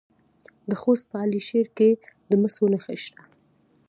د 0.69 0.71
خوست 0.81 1.05
په 1.11 1.17
علي 1.23 1.41
شیر 1.47 1.67
کې 1.77 1.89
د 2.29 2.31
مسو 2.41 2.65
نښې 2.73 2.95
شته. 3.03 3.21